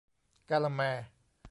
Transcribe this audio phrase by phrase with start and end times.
[0.49, 1.05] กาละแมร์